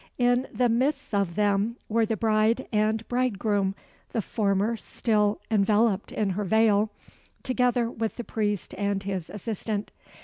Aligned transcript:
In 0.17 0.47
the 0.51 0.67
midst 0.67 1.13
of 1.13 1.35
them 1.35 1.77
were 1.87 2.07
the 2.07 2.17
bride 2.17 2.67
and 2.71 3.07
bridegroom 3.07 3.75
the 4.13 4.21
former 4.23 4.75
still 4.75 5.39
enveloped 5.51 6.11
in 6.11 6.31
her 6.31 6.43
veil 6.43 6.89
together 7.43 7.87
with 7.87 8.15
the 8.15 8.23
priest 8.23 8.73
and 8.79 9.03
his 9.03 9.29
assistant. 9.29 9.91